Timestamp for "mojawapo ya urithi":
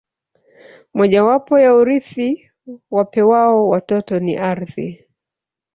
0.93-2.51